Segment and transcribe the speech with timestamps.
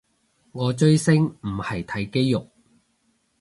[0.53, 2.49] 我追星唔係睇肌肉